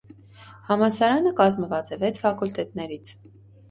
[0.69, 3.19] Համալսարանը կազմված է վեց ֆակուլտետներից։